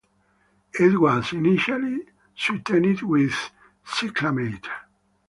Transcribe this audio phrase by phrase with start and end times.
[0.73, 3.35] It was initially sweetened with
[3.85, 4.65] cyclamate.